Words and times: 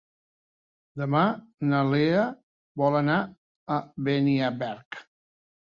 Demà 1.01 1.21
na 1.73 1.83
Lea 1.91 2.25
vol 2.83 2.99
anar 3.03 3.21
a 3.79 3.81
Beniarbeig. 4.11 5.03